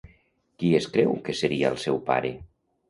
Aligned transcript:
Qui 0.63 0.71
es 0.79 0.87
creu 0.95 1.13
que 1.29 1.37
seria 1.43 1.73
el 1.77 1.81
seu 1.87 2.05
pare? 2.11 2.35